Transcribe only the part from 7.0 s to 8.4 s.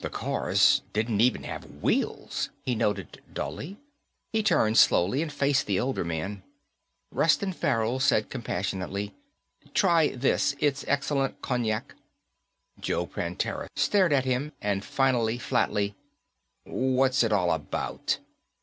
Reston Farrell said